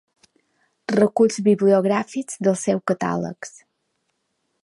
Reculls 0.93 1.37
bibliogràfics 1.49 2.41
dels 2.47 2.65
seus 2.69 2.83
catàlegs. 2.93 3.57